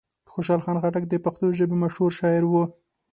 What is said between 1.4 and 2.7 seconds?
ژبې مشهور شاعر و.